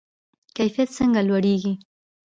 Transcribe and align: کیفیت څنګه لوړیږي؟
کیفیت 0.55 0.89
څنګه 0.97 1.21
لوړیږي؟ 1.27 1.73